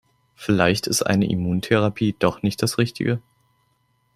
Vielleicht 0.33 0.87
ist 0.87 1.03
eine 1.03 1.29
Immuntherapie 1.29 2.15
doch 2.17 2.41
nicht 2.41 2.63
das 2.63 2.79
Richtige. 2.79 3.21